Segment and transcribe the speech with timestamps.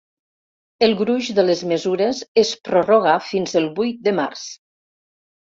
[0.85, 4.51] El gruix de les mesures es prorroga fins el vuit de març.